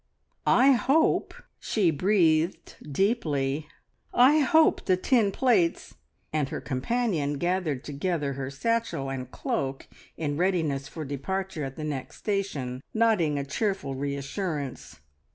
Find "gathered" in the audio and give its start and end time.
7.33-7.83